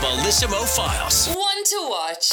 Bellissimo 0.00 0.64
Files. 0.76 1.34
One 1.34 1.64
to 1.64 1.86
watch. 1.90 2.30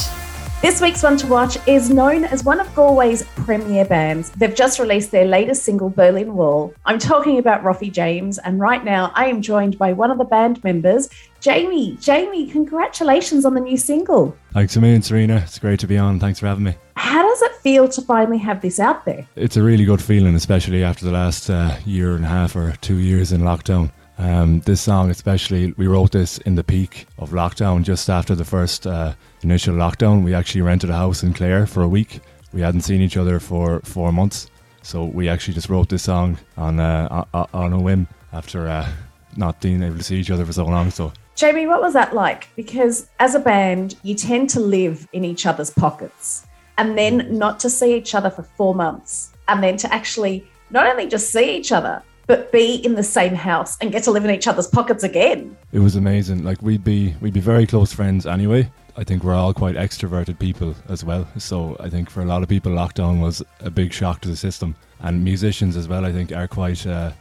This 0.61 0.81
week's 0.81 1.01
one 1.01 1.17
to 1.17 1.25
watch 1.25 1.57
is 1.67 1.89
known 1.89 2.23
as 2.25 2.43
one 2.43 2.59
of 2.59 2.67
Galway's 2.75 3.23
premier 3.37 3.83
bands. 3.85 4.29
They've 4.29 4.53
just 4.53 4.77
released 4.77 5.09
their 5.09 5.25
latest 5.25 5.63
single, 5.63 5.89
Berlin 5.89 6.35
Wall. 6.35 6.75
I'm 6.85 6.99
talking 6.99 7.39
about 7.39 7.63
Rofi 7.63 7.91
James, 7.91 8.37
and 8.37 8.59
right 8.59 8.83
now 8.83 9.11
I 9.15 9.25
am 9.25 9.41
joined 9.41 9.79
by 9.79 9.93
one 9.93 10.11
of 10.11 10.19
the 10.19 10.25
band 10.25 10.63
members, 10.63 11.09
Jamie. 11.41 11.97
Jamie, 11.99 12.45
congratulations 12.51 13.45
on 13.45 13.55
the 13.55 13.61
new 13.61 13.77
single. 13.77 14.37
Thanks 14.53 14.75
a 14.75 14.81
million, 14.81 15.01
Sarina. 15.01 15.41
It's 15.41 15.57
great 15.57 15.79
to 15.79 15.87
be 15.87 15.97
on. 15.97 16.19
Thanks 16.19 16.39
for 16.39 16.45
having 16.45 16.65
me. 16.65 16.75
How 16.95 17.27
does 17.27 17.41
it 17.41 17.55
feel 17.63 17.87
to 17.89 18.01
finally 18.03 18.37
have 18.37 18.61
this 18.61 18.79
out 18.79 19.05
there? 19.05 19.27
It's 19.35 19.57
a 19.57 19.63
really 19.63 19.85
good 19.85 20.03
feeling, 20.03 20.35
especially 20.35 20.83
after 20.83 21.03
the 21.03 21.11
last 21.11 21.49
uh, 21.49 21.75
year 21.83 22.15
and 22.15 22.25
a 22.25 22.27
half 22.27 22.55
or 22.55 22.75
two 22.81 22.97
years 22.97 23.31
in 23.31 23.41
lockdown. 23.41 23.91
Um, 24.17 24.61
this 24.61 24.81
song, 24.81 25.09
especially, 25.09 25.73
we 25.77 25.87
wrote 25.87 26.11
this 26.11 26.37
in 26.39 26.55
the 26.55 26.63
peak 26.63 27.07
of 27.17 27.31
lockdown, 27.31 27.83
just 27.83 28.09
after 28.09 28.33
the 28.33 28.45
first 28.45 28.87
uh, 28.87 29.13
initial 29.41 29.75
lockdown. 29.75 30.23
We 30.23 30.33
actually 30.33 30.61
rented 30.61 30.89
a 30.89 30.93
house 30.95 31.23
in 31.23 31.33
Clare 31.33 31.65
for 31.67 31.83
a 31.83 31.87
week. 31.87 32.21
We 32.53 32.61
hadn't 32.61 32.81
seen 32.81 33.01
each 33.01 33.17
other 33.17 33.39
for 33.39 33.81
four 33.81 34.13
months, 34.13 34.49
so 34.81 35.03
we 35.03 35.27
actually 35.27 35.55
just 35.55 35.69
wrote 35.69 35.89
this 35.89 36.03
song 36.03 36.37
on 36.55 36.79
uh, 36.79 37.25
on 37.53 37.73
a 37.73 37.79
whim 37.79 38.07
after 38.31 38.67
uh, 38.67 38.87
not 39.35 39.59
being 39.59 39.83
able 39.83 39.97
to 39.97 40.03
see 40.03 40.17
each 40.17 40.31
other 40.31 40.45
for 40.45 40.53
so 40.53 40.65
long. 40.65 40.91
So 40.91 41.11
Jamie, 41.35 41.67
what 41.67 41.81
was 41.81 41.93
that 41.93 42.13
like? 42.13 42.47
Because 42.55 43.09
as 43.19 43.35
a 43.35 43.39
band, 43.39 43.95
you 44.03 44.15
tend 44.15 44.49
to 44.51 44.61
live 44.61 45.05
in 45.11 45.25
each 45.25 45.45
other's 45.45 45.69
pockets 45.69 46.47
and 46.77 46.97
then 46.97 47.37
not 47.37 47.59
to 47.61 47.69
see 47.69 47.95
each 47.95 48.15
other 48.15 48.29
for 48.29 48.43
four 48.43 48.73
months 48.73 49.33
and 49.49 49.61
then 49.61 49.75
to 49.77 49.93
actually 49.93 50.47
not 50.69 50.87
only 50.87 51.07
just 51.07 51.31
see 51.31 51.55
each 51.57 51.73
other, 51.73 52.01
but 52.27 52.51
be 52.51 52.75
in 52.75 52.95
the 52.95 53.03
same 53.03 53.35
house 53.35 53.77
and 53.79 53.91
get 53.91 54.03
to 54.03 54.11
live 54.11 54.25
in 54.25 54.31
each 54.31 54.47
other's 54.47 54.67
pockets 54.67 55.03
again. 55.03 55.55
It 55.71 55.79
was 55.79 55.95
amazing. 55.95 56.43
Like 56.43 56.61
we'd 56.61 56.83
be 56.83 57.15
we'd 57.21 57.33
be 57.33 57.39
very 57.39 57.67
close 57.67 57.93
friends 57.93 58.25
anyway. 58.25 58.69
I 58.97 59.03
think 59.03 59.23
we're 59.23 59.35
all 59.35 59.53
quite 59.53 59.75
extroverted 59.75 60.39
people 60.39 60.73
as 60.87 61.03
well. 61.03 61.27
So 61.37 61.75
I 61.81 61.89
think 61.89 62.09
for 62.09 62.21
a 62.21 62.25
lot 62.25 62.43
of 62.43 62.49
people, 62.49 62.71
lockdown 62.71 63.19
was 63.21 63.43
a 63.59 63.69
big 63.69 63.91
shock 63.91 64.21
to 64.21 64.29
the 64.29 64.37
system. 64.37 64.75
And 65.01 65.23
musicians 65.23 65.75
as 65.75 65.87
well, 65.89 66.05
I 66.05 66.13
think, 66.13 66.31
are 66.31 66.47
quite 66.47 66.87
uh, 66.87 67.11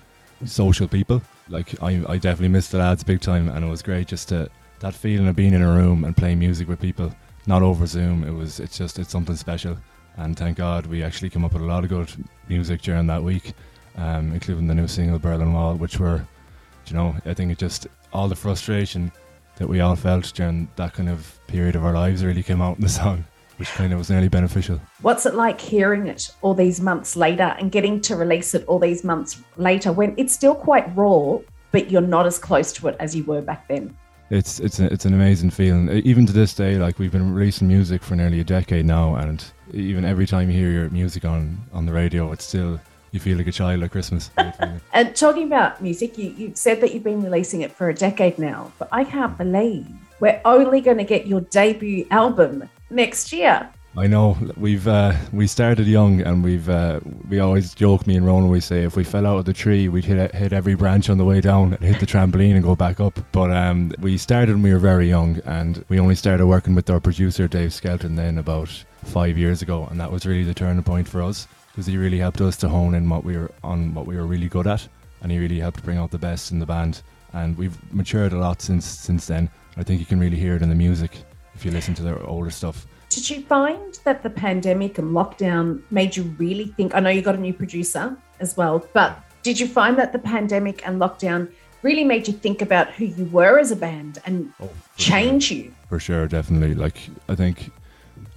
social 0.45 0.87
people. 0.87 1.21
Like 1.49 1.83
I, 1.83 2.03
I 2.09 2.17
definitely 2.17 2.49
missed 2.49 2.71
the 2.71 2.79
lads 2.79 3.03
big 3.03 3.21
time, 3.21 3.49
and 3.49 3.65
it 3.65 3.69
was 3.69 3.83
great 3.83 4.07
just 4.07 4.29
to 4.29 4.49
that 4.81 4.95
feeling 4.95 5.27
of 5.27 5.35
being 5.35 5.53
in 5.53 5.63
a 5.63 5.73
room 5.73 6.05
and 6.05 6.17
playing 6.17 6.39
music 6.39 6.69
with 6.69 6.81
people, 6.81 7.13
not 7.47 7.63
over 7.63 7.87
Zoom. 7.87 8.23
It 8.23 8.33
was 8.33 8.61
it's 8.61 8.79
just 8.79 8.99
it's 8.99 9.11
something 9.11 9.37
special. 9.37 9.77
And 10.17 10.37
thank 10.37 10.59
God 10.59 10.87
we 10.87 11.03
actually 11.03 11.31
came 11.31 11.45
up 11.45 11.55
with 11.55 11.63
a 11.63 11.67
lot 11.67 11.83
of 11.83 11.91
good 11.91 12.09
music 12.49 12.83
during 12.83 13.09
that 13.09 13.23
week 13.23 13.53
um, 13.97 14.33
including 14.33 14.67
the 14.67 14.75
new 14.75 14.89
single 14.89 15.19
Berlin 15.19 15.53
Wall, 15.53 15.75
which 15.75 15.99
were, 15.99 16.27
you 16.87 16.95
know, 16.95 17.15
I 17.25 17.35
think 17.35 17.53
it 17.53 17.59
just 17.59 17.87
all 18.13 18.29
the 18.29 18.37
frustration 18.37 19.13
that 19.57 19.69
we 19.69 19.81
all 19.81 19.97
felt 19.97 20.33
during 20.35 20.69
that 20.77 20.95
kind 20.95 21.09
of 21.09 21.39
period 21.47 21.77
of 21.77 21.85
our 21.85 21.93
lives 21.93 22.25
really 22.25 22.43
came 22.43 22.61
out 22.61 22.77
in 22.77 22.83
the 22.83 22.89
song, 23.01 23.25
which 23.57 23.69
kind 23.71 23.93
of 23.93 23.99
was 23.99 24.11
nearly 24.11 24.29
beneficial. 24.29 24.81
What's 25.03 25.27
it 25.27 25.35
like 25.35 25.61
hearing 25.61 26.07
it 26.07 26.31
all 26.43 26.55
these 26.55 26.81
months 26.81 27.17
later 27.17 27.55
and 27.59 27.71
getting 27.71 28.01
to 28.03 28.17
release 28.17 28.55
it 28.55 28.65
all 28.67 28.79
these 28.79 29.05
months 29.05 29.43
later 29.57 29.93
when 29.93 30.15
it's 30.17 30.33
still 30.33 30.55
quite 30.55 30.95
raw, 30.97 31.39
but 31.71 31.91
you're 31.91 32.01
not 32.01 32.27
as 32.27 32.39
close 32.39 32.73
to 32.75 32.89
it 32.89 32.97
as 32.99 33.15
you 33.15 33.25
were 33.25 33.43
back 33.43 33.69
then? 33.69 33.97
It's 34.31 34.59
it's 34.59 34.81
a, 34.81 34.91
it's 34.93 35.05
an 35.05 35.13
amazing 35.13 35.51
feeling. 35.51 35.91
Even 35.91 36.25
to 36.27 36.33
this 36.33 36.55
day, 36.55 36.77
like 36.77 36.99
we've 36.99 37.13
been 37.13 37.35
releasing 37.35 37.69
music 37.69 38.03
for 38.03 38.17
nearly 38.17 38.41
a 38.41 38.45
decade 38.45 38.87
now, 38.87 39.17
and 39.17 39.45
even 39.73 40.05
every 40.05 40.27
time 40.27 40.51
you 40.51 40.59
hear 40.59 40.71
your 40.71 40.89
music 40.89 41.27
on 41.27 41.63
on 41.75 41.85
the 41.85 41.93
radio, 41.93 42.33
it's 42.33 42.45
still 42.45 42.81
you 43.15 43.21
feel 43.21 43.39
like 43.39 43.47
a 43.47 43.53
child 43.53 43.83
at 43.83 43.93
Christmas. 43.93 44.31
and 44.93 45.15
talking 45.15 45.45
about 45.45 45.81
music, 45.81 46.19
you, 46.19 46.31
you 46.31 46.53
said 46.55 46.81
that 46.81 46.93
you've 46.93 47.05
been 47.05 47.23
releasing 47.23 47.61
it 47.61 47.71
for 47.71 47.89
a 47.89 47.95
decade 47.95 48.39
now, 48.39 48.73
but 48.79 48.89
I 48.91 49.05
can't 49.05 49.39
believe 49.39 49.87
we're 50.19 50.41
only 50.45 50.81
going 50.81 50.99
to 50.99 51.05
get 51.05 51.27
your 51.27 51.41
debut 51.43 52.07
album 52.11 52.69
next 52.91 53.33
year. 53.33 53.71
I 53.97 54.09
know 54.09 54.37
we've 54.57 54.89
uh, 54.89 55.13
we 55.33 55.47
started 55.47 55.87
young, 55.87 56.21
and 56.23 56.43
we've 56.43 56.69
uh, 56.69 56.99
we 57.29 57.39
always 57.39 57.73
joke 57.73 58.09
me 58.09 58.17
and 58.17 58.27
Ron 58.27 58.49
We 58.49 58.59
say 58.59 58.83
if 58.83 58.97
we 58.97 59.05
fell 59.05 59.25
out 59.25 59.39
of 59.39 59.45
the 59.45 59.53
tree, 59.53 59.89
we'd 59.89 60.05
hit 60.05 60.35
hit 60.35 60.53
every 60.53 60.75
branch 60.75 61.09
on 61.09 61.17
the 61.17 61.25
way 61.25 61.41
down, 61.41 61.73
hit 61.81 62.01
the 62.01 62.07
trampoline, 62.07 62.55
and 62.57 62.65
go 62.65 62.75
back 62.75 62.99
up. 62.99 63.21
But 63.31 63.53
um, 63.53 63.93
we 64.01 64.19
started 64.19 64.55
when 64.55 64.63
we 64.65 64.73
were 64.73 64.81
very 64.81 65.09
young, 65.09 65.39
and 65.45 65.85
we 65.89 66.01
only 66.01 66.17
started 66.17 66.47
working 66.47 66.75
with 66.75 66.91
our 66.91 66.99
producer 66.99 67.47
Dave 67.47 67.73
Skelton 67.73 68.17
then 68.17 68.39
about 68.39 68.69
five 69.05 69.39
years 69.39 69.63
ago, 69.63 69.87
and 69.89 70.01
that 70.01 70.11
was 70.11 70.27
really 70.27 70.43
the 70.43 70.55
turning 70.55 70.83
point 70.83 71.07
for 71.07 71.23
us 71.23 71.47
because 71.75 71.87
he 71.87 71.97
really 71.97 72.19
helped 72.19 72.41
us 72.41 72.57
to 72.57 72.69
hone 72.69 72.95
in 72.95 73.09
what 73.09 73.25
we 73.25 73.37
were 73.37 73.51
on 73.65 73.93
what 73.95 74.07
we 74.07 74.17
were 74.17 74.27
really 74.27 74.49
good 74.49 74.69
at, 74.69 74.87
and 75.23 75.33
he 75.33 75.39
really 75.39 75.59
helped 75.59 75.83
bring 75.83 75.99
out 75.99 76.13
the 76.13 76.19
best 76.19 76.53
in 76.53 76.61
the 76.61 76.67
band. 76.67 77.03
And 77.33 77.59
we've 77.59 77.77
matured 77.93 78.33
a 78.33 78.39
lot 78.39 78.63
since 78.63 78.87
since 78.87 79.27
then. 79.27 79.51
I 79.77 79.83
think 79.83 79.99
you 79.99 80.07
can 80.07 80.21
really 80.21 80.37
hear 80.37 80.55
it 80.55 80.63
in 80.63 80.69
the 80.69 80.75
music 80.77 81.11
if 81.55 81.65
you 81.65 81.73
listen 81.73 81.93
to 81.95 82.03
their 82.03 82.25
older 82.27 82.51
stuff. 82.51 82.87
Did 83.09 83.29
you 83.29 83.43
find 83.43 83.99
that 84.05 84.23
the 84.23 84.31
pandemic 84.31 84.99
and 84.99 85.11
lockdown 85.11 85.83
made 85.91 86.17
you 86.17 86.23
really 86.39 86.67
think? 86.77 86.95
I 86.95 87.01
know 87.01 87.11
you 87.11 87.23
got 87.23 87.35
a 87.35 87.41
new 87.41 87.53
producer 87.53 88.17
as 88.39 88.57
well, 88.57 88.87
but 88.93 89.19
did 89.43 89.59
you 89.59 89.67
find 89.67 89.99
that 89.99 90.13
the 90.13 90.19
pandemic 90.21 90.87
and 90.87 91.01
lockdown 91.01 91.51
really 91.83 92.05
made 92.05 92.29
you 92.29 92.35
think 92.35 92.63
about 92.63 92.93
who 92.93 93.05
you 93.05 93.25
were 93.27 93.59
as 93.59 93.73
a 93.73 93.77
band 93.77 94.19
and 94.27 94.53
oh, 94.61 94.71
change 94.97 95.45
sure. 95.45 95.57
you? 95.57 95.75
For 95.89 95.99
sure, 95.99 96.29
definitely. 96.29 96.75
Like 96.75 96.99
I 97.29 97.35
think 97.35 97.71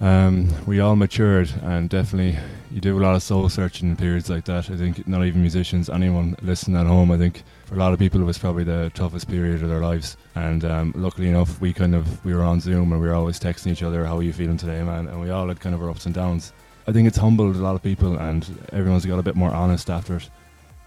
um, 0.00 0.48
we 0.66 0.80
all 0.80 0.94
matured 0.94 1.52
and 1.62 1.90
definitely 1.90 2.38
you 2.70 2.80
do 2.80 2.98
a 2.98 3.02
lot 3.02 3.16
of 3.16 3.22
soul 3.22 3.48
searching 3.48 3.88
in 3.90 3.96
periods 3.96 4.30
like 4.30 4.44
that. 4.44 4.70
I 4.70 4.76
think 4.76 5.08
not 5.08 5.24
even 5.24 5.40
musicians, 5.40 5.90
anyone 5.90 6.36
listening 6.42 6.76
at 6.76 6.86
home, 6.86 7.10
I 7.10 7.18
think 7.18 7.42
for 7.64 7.74
a 7.74 7.78
lot 7.78 7.92
of 7.92 7.98
people 7.98 8.20
it 8.20 8.24
was 8.24 8.38
probably 8.38 8.64
the 8.64 8.90
toughest 8.94 9.28
period 9.28 9.62
of 9.62 9.68
their 9.68 9.80
lives. 9.80 10.16
And 10.34 10.64
um, 10.64 10.92
luckily 10.96 11.28
enough, 11.28 11.60
we 11.60 11.72
kind 11.72 11.94
of 11.94 12.24
we 12.24 12.34
were 12.34 12.42
on 12.42 12.60
Zoom 12.60 12.92
and 12.92 13.00
we 13.00 13.08
were 13.08 13.14
always 13.14 13.40
texting 13.40 13.72
each 13.72 13.82
other, 13.82 14.04
"How 14.04 14.18
are 14.18 14.22
you 14.22 14.32
feeling 14.32 14.56
today, 14.56 14.82
man?" 14.82 15.08
And 15.08 15.20
we 15.20 15.30
all 15.30 15.48
had 15.48 15.60
kind 15.60 15.74
of 15.74 15.82
our 15.82 15.90
ups 15.90 16.06
and 16.06 16.14
downs. 16.14 16.52
I 16.86 16.92
think 16.92 17.08
it's 17.08 17.18
humbled 17.18 17.56
a 17.56 17.58
lot 17.58 17.74
of 17.74 17.82
people, 17.82 18.16
and 18.16 18.46
everyone's 18.72 19.04
got 19.04 19.18
a 19.18 19.22
bit 19.22 19.36
more 19.36 19.50
honest 19.50 19.90
after 19.90 20.16
it 20.16 20.30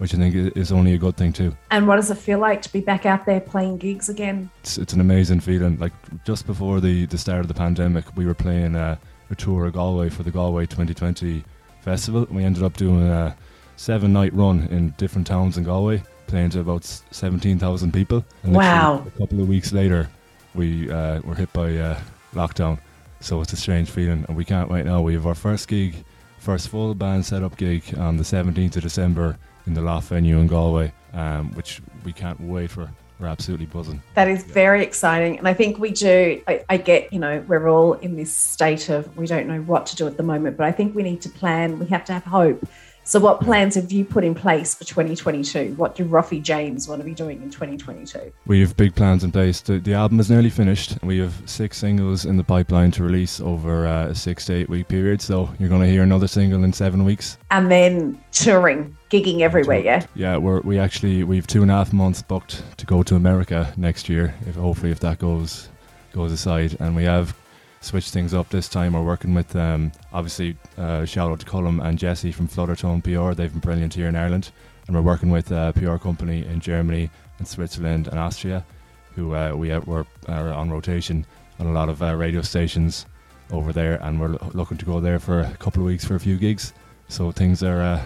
which 0.02 0.16
I 0.16 0.18
think 0.18 0.58
is 0.58 0.72
only 0.72 0.96
a 0.96 0.98
good 0.98 1.16
thing 1.16 1.32
too. 1.32 1.56
And 1.70 1.88
what 1.88 1.98
does 1.98 2.10
it 2.10 2.18
feel 2.18 2.40
like 2.40 2.64
to 2.64 2.74
be 2.74 2.82
back 2.82 3.06
out 3.06 3.28
there 3.28 3.40
playing 3.40 3.78
gigs 3.78 4.10
again? 4.10 4.50
It's, 4.62 4.80
it's 4.80 4.94
an 4.94 5.00
amazing 5.00 5.42
feeling. 5.42 5.78
Like 5.78 5.94
just 6.26 6.48
before 6.48 6.82
the, 6.82 7.06
the 7.06 7.20
start 7.20 7.42
of 7.42 7.48
the 7.48 7.54
pandemic, 7.54 8.06
we 8.18 8.26
were 8.26 8.34
playing 8.34 8.76
uh, 8.76 8.96
a 9.30 9.36
tour 9.36 9.68
of 9.68 9.74
Galway 9.74 10.10
for 10.10 10.24
the 10.24 10.32
Galway 10.32 10.66
2020 10.66 11.44
festival. 11.82 12.26
We 12.32 12.44
ended 12.44 12.64
up 12.64 12.78
doing 12.78 13.08
a 13.08 13.38
seven 13.76 14.12
night 14.12 14.34
run 14.34 14.68
in 14.72 14.90
different 14.98 15.28
towns 15.28 15.60
in 15.60 15.66
Galway, 15.66 16.02
playing 16.26 16.50
to 16.50 16.62
about 16.62 16.84
17,000 16.84 17.94
people. 17.94 18.26
And 18.42 18.56
wow. 18.56 19.06
A 19.06 19.20
couple 19.20 19.40
of 19.40 19.48
weeks 19.48 19.72
later, 19.72 20.10
we 20.56 20.90
uh, 20.90 21.22
were 21.22 21.36
hit 21.36 21.54
by 21.54 21.78
uh, 21.78 22.00
lockdown. 22.34 22.80
So 23.20 23.40
it's 23.42 23.54
a 23.54 23.58
strange 23.58 23.92
feeling, 23.92 24.26
and 24.28 24.36
we 24.36 24.46
can't 24.46 24.68
wait 24.68 24.88
now. 24.88 25.04
We 25.04 25.14
have 25.14 25.28
our 25.28 25.36
first 25.36 25.68
gig, 25.68 25.94
first 26.40 26.70
full 26.70 26.96
band 26.96 27.24
setup 27.24 27.56
gig 27.56 27.84
on 28.00 28.18
the 28.18 28.24
17th 28.24 28.78
of 28.78 28.82
December 28.82 29.38
in 29.68 29.74
the 29.74 29.82
Loft 29.82 30.10
venue 30.10 30.40
in 30.40 30.48
Galway, 30.48 30.92
um, 31.14 31.52
which 31.54 31.82
we 32.04 32.14
can't 32.14 32.40
wait 32.40 32.72
for. 32.72 32.90
We're 33.20 33.28
absolutely 33.28 33.68
buzzing. 33.68 34.02
That 34.16 34.28
is 34.28 34.44
very 34.44 34.84
exciting. 34.84 35.38
And 35.38 35.48
I 35.48 35.54
think 35.54 35.78
we 35.78 35.92
do, 35.92 36.42
I, 36.48 36.66
I, 36.70 36.78
get, 36.78 37.14
you 37.14 37.20
know, 37.20 37.44
we're 37.48 37.70
all 37.70 37.94
in 37.94 38.16
this 38.16 38.34
state 38.34 38.90
of 38.90 39.16
we 39.16 39.28
don't 39.28 39.46
know 39.48 39.62
what 39.62 39.86
to 39.88 39.96
do 39.96 40.08
at 40.08 40.18
the 40.18 40.24
moment, 40.24 40.58
but 40.58 40.66
I 40.66 40.72
think 40.72 40.96
we 40.96 41.04
need 41.04 41.22
to 41.22 41.30
plan. 41.30 41.78
We 41.78 41.86
have 41.88 42.04
to 42.06 42.14
have 42.14 42.24
hope. 42.24 42.68
So, 43.04 43.20
what 43.20 43.42
plans 43.42 43.76
have 43.76 43.92
you 43.92 44.06
put 44.06 44.24
in 44.24 44.36
place 44.36 44.76
for 44.76 44.84
2022? 44.84 45.74
What 45.76 45.96
do 45.96 46.06
Rofi 46.06 46.42
James 46.42 46.88
want 46.88 47.02
to 47.02 47.06
be 47.06 47.14
doing 47.14 47.42
in 47.42 47.50
2022? 47.50 48.32
We 48.46 48.62
have 48.62 48.78
big 48.78 48.96
plans 48.96 49.24
in 49.24 49.32
place. 49.32 49.60
The, 49.62 49.80
the 49.80 49.94
album 49.94 50.20
is 50.20 50.30
nearly 50.30 50.52
finished. 50.52 50.98
We 51.04 51.18
have 51.18 51.42
six 51.46 51.78
singles 51.78 52.26
in 52.26 52.38
the 52.38 52.44
pipeline 52.44 52.92
to 52.92 53.04
release 53.04 53.42
over 53.42 53.88
uh, 53.88 54.08
a 54.08 54.16
six 54.16 54.46
to 54.46 54.54
eight 54.54 54.70
week 54.70 54.88
period. 54.88 55.22
So, 55.22 55.50
you're 55.60 55.70
going 55.70 55.82
to 55.82 55.88
hear 55.88 56.04
another 56.04 56.28
single 56.28 56.64
in 56.64 56.74
seven 56.74 57.04
weeks. 57.04 57.38
And 57.50 57.72
then 57.72 58.24
touring, 58.32 58.96
gigging 59.10 59.42
everywhere, 59.42 59.80
yeah? 59.80 60.06
Yeah, 60.14 60.38
we're, 60.38 60.62
we 60.62 60.78
actually, 60.78 61.24
we 61.24 61.38
have 61.38 61.48
two 61.48 61.64
and 61.64 61.72
a 61.72 61.74
half 61.74 61.92
months 61.92 62.22
booked 62.22 62.64
to 62.78 62.86
go 62.86 63.02
to 63.04 63.16
America 63.16 63.74
next 63.78 64.10
year, 64.10 64.36
if 64.46 64.56
hopefully 64.56 64.92
if 64.92 65.00
that 65.00 65.18
goes 65.18 65.70
goes 66.14 66.32
aside. 66.32 66.76
And 66.80 66.96
we 66.96 67.04
have 67.04 67.36
switch 67.82 68.10
things 68.12 68.34
up 68.34 68.50
this 68.50 68.70
time. 68.70 68.94
We're 68.94 69.04
working 69.04 69.34
with 69.34 69.56
um, 69.56 69.92
obviously 70.14 70.56
uh, 70.78 71.06
shout 71.06 71.32
out 71.32 71.40
to 71.42 71.46
Cullum 71.46 71.80
and 71.80 72.00
Jesse 72.00 72.32
from 72.32 72.48
Fluttertone 72.48 73.04
PR. 73.04 73.34
They've 73.36 73.52
been 73.52 73.60
brilliant 73.60 73.94
here 73.94 74.08
in 74.08 74.16
Ireland, 74.16 74.52
and 74.88 74.96
we're 74.96 75.02
working 75.02 75.30
with 75.30 75.52
a 75.52 75.74
PR 75.76 75.98
company 75.98 76.46
in 76.46 76.60
Germany 76.60 77.10
and 77.40 77.48
Switzerland 77.48 78.08
and 78.08 78.18
Austria, 78.18 78.64
who 79.16 79.36
uh, 79.36 79.54
we 79.54 79.78
we're 79.80 80.06
on 80.28 80.70
rotation 80.70 81.26
on 81.60 81.68
a 81.68 81.72
lot 81.72 81.90
of 81.90 82.02
uh, 82.02 82.16
radio 82.16 82.42
stations 82.42 83.06
over 83.52 83.74
there, 83.74 83.96
and 84.04 84.20
we're 84.20 84.30
lo- 84.30 84.52
looking 84.54 84.78
to 84.78 84.86
go 84.86 85.00
there 85.00 85.20
for 85.20 85.42
a 85.42 85.58
couple 85.58 85.82
of 85.82 85.88
weeks 85.88 86.06
for 86.06 86.16
a 86.16 86.20
few 86.20 86.38
gigs. 86.38 86.74
So 87.10 87.32
things 87.32 87.64
are. 87.64 87.82
Uh, 87.82 88.06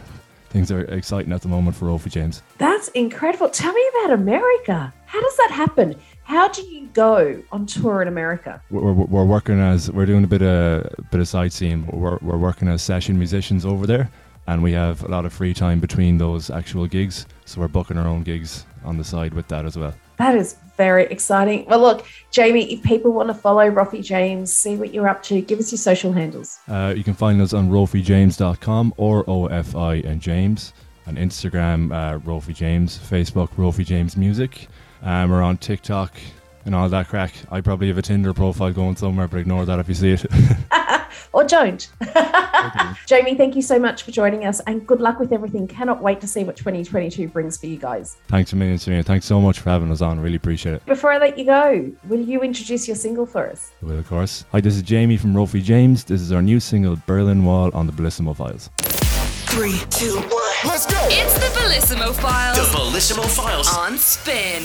things 0.49 0.71
are 0.71 0.85
exciting 0.85 1.33
at 1.33 1.41
the 1.41 1.49
moment 1.49 1.75
for 1.75 1.87
Rofi 1.87 2.09
James. 2.09 2.41
That's 2.59 2.87
incredible. 2.89 3.49
Tell 3.49 3.73
me 3.73 3.89
about 3.99 4.13
America. 4.13 4.93
How 5.05 5.19
does 5.19 5.35
that 5.35 5.51
happen? 5.51 5.99
How 6.25 6.47
do 6.47 6.63
you 6.63 6.87
go 6.87 7.41
on 7.51 7.67
tour 7.67 8.01
in 8.01 8.07
America? 8.07 8.59
We're, 8.71 8.93
we're 8.93 9.25
working 9.25 9.59
as 9.59 9.91
we're 9.91 10.07
doing 10.07 10.23
a 10.23 10.27
bit 10.27 10.41
of 10.41 10.89
bit 11.11 11.21
of 11.21 11.27
sightseeing. 11.27 11.85
We're, 11.87 12.17
we're 12.21 12.37
working 12.37 12.67
as 12.67 12.81
session 12.81 13.17
musicians 13.17 13.63
over 13.63 13.85
there, 13.85 14.09
and 14.47 14.63
we 14.63 14.71
have 14.71 15.03
a 15.03 15.07
lot 15.07 15.25
of 15.25 15.33
free 15.33 15.53
time 15.53 15.79
between 15.79 16.17
those 16.17 16.49
actual 16.49 16.87
gigs. 16.87 17.27
So 17.45 17.61
we're 17.61 17.67
booking 17.67 17.97
our 17.97 18.07
own 18.07 18.23
gigs 18.23 18.65
on 18.83 18.97
the 18.97 19.03
side 19.03 19.35
with 19.35 19.47
that 19.49 19.65
as 19.65 19.77
well. 19.77 19.93
That 20.17 20.35
is 20.35 20.55
very 20.77 21.05
exciting. 21.05 21.65
Well, 21.67 21.79
look, 21.79 22.07
Jamie, 22.31 22.73
if 22.73 22.81
people 22.81 23.11
want 23.11 23.27
to 23.27 23.35
follow 23.35 23.69
Rofi 23.69 24.03
James, 24.03 24.51
see 24.51 24.75
what 24.75 24.93
you're 24.95 25.07
up 25.07 25.21
to, 25.23 25.41
give 25.41 25.59
us 25.59 25.71
your 25.71 25.77
social 25.77 26.11
handles. 26.11 26.57
Uh, 26.67 26.93
you 26.97 27.03
can 27.03 27.13
find 27.13 27.39
us 27.39 27.53
on 27.53 27.69
rofijames.com 27.69 28.95
or 28.97 29.23
OFI 29.25 30.03
and 30.05 30.21
James. 30.21 30.73
On 31.05 31.17
Instagram, 31.17 31.93
uh, 31.93 32.17
Rofi 32.19 32.55
James. 32.55 32.97
Facebook, 32.97 33.49
Rofi 33.57 33.85
James 33.85 34.17
Music. 34.17 34.67
Um, 35.05 35.29
we're 35.29 35.43
on 35.43 35.57
TikTok 35.57 36.11
and 36.65 36.73
all 36.73 36.89
that 36.89 37.07
crack. 37.07 37.31
I 37.51 37.61
probably 37.61 37.87
have 37.87 37.97
a 37.97 38.01
Tinder 38.01 38.33
profile 38.33 38.73
going 38.73 38.95
somewhere, 38.95 39.27
but 39.27 39.37
ignore 39.37 39.65
that 39.65 39.79
if 39.79 39.87
you 39.87 39.93
see 39.93 40.11
it. 40.11 40.25
or 41.31 41.43
don't. 41.43 41.87
Jamie, 43.05 43.35
thank 43.35 43.55
you 43.55 43.61
so 43.61 43.77
much 43.77 44.03
for 44.03 44.11
joining 44.11 44.45
us 44.45 44.61
and 44.61 44.85
good 44.87 44.99
luck 44.99 45.19
with 45.19 45.31
everything. 45.31 45.67
Cannot 45.67 46.01
wait 46.01 46.21
to 46.21 46.27
see 46.27 46.43
what 46.43 46.55
2022 46.55 47.27
brings 47.27 47.57
for 47.57 47.67
you 47.67 47.77
guys. 47.77 48.17
Thanks 48.29 48.53
a 48.53 48.55
million, 48.55 48.77
Sarina. 48.77 49.05
Thanks 49.05 49.25
so 49.25 49.39
much 49.39 49.59
for 49.59 49.69
having 49.69 49.91
us 49.91 50.01
on. 50.01 50.19
Really 50.19 50.37
appreciate 50.37 50.73
it. 50.75 50.85
Before 50.85 51.11
I 51.11 51.19
let 51.19 51.37
you 51.37 51.45
go, 51.45 51.91
will 52.07 52.21
you 52.21 52.41
introduce 52.41 52.87
your 52.87 52.95
single 52.95 53.27
for 53.27 53.47
us? 53.47 53.71
I 53.83 53.85
will, 53.85 53.99
of 53.99 54.07
course. 54.07 54.45
Hi, 54.51 54.59
this 54.59 54.75
is 54.75 54.81
Jamie 54.81 55.17
from 55.17 55.33
Rofi 55.33 55.61
James. 55.61 56.03
This 56.03 56.21
is 56.21 56.31
our 56.31 56.41
new 56.41 56.59
single, 56.59 56.97
Berlin 57.05 57.45
Wall, 57.45 57.69
on 57.75 57.85
the 57.85 57.93
Bellissimo 57.93 58.35
Files. 58.35 58.69
Three, 59.47 59.79
two, 59.89 60.15
one, 60.15 60.41
let's 60.65 60.85
go! 60.85 60.99
It's 61.09 61.35
the 61.35 61.47
Bellissimo 61.57 62.13
Files. 62.13 62.57
The 62.57 62.77
Bellissimo 62.77 63.23
Files 63.23 63.73
on 63.73 63.97
spin. 63.97 64.63